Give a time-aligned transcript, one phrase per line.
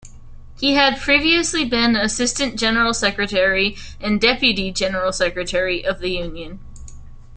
[0.57, 6.59] He had previously been Assistant General Secretary and Deputy General Secretary of the union.